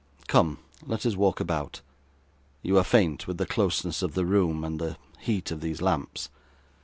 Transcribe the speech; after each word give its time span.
Come, 0.27 0.57
let 0.83 1.05
us 1.05 1.15
walk 1.15 1.39
about. 1.39 1.81
You 2.63 2.75
are 2.79 2.83
faint 2.83 3.27
with 3.27 3.37
the 3.37 3.45
closeness 3.45 4.01
of 4.01 4.15
the 4.15 4.25
room, 4.25 4.63
and 4.63 4.79
the 4.81 4.97
heat 5.19 5.51
of 5.51 5.61
these 5.61 5.79
lamps. 5.79 6.29